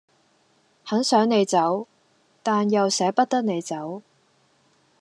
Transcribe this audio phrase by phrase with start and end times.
[0.83, 1.85] 很想你走，
[2.41, 4.01] 但又捨不得你走